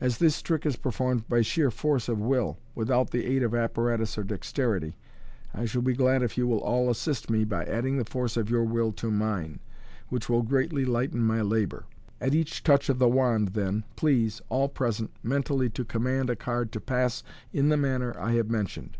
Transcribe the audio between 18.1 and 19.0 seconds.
I have mentioned.